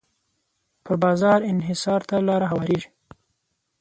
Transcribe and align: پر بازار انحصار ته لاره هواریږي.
پر 0.83 0.95
بازار 1.03 1.39
انحصار 1.51 2.01
ته 2.09 2.15
لاره 2.27 2.47
هواریږي. 2.51 2.89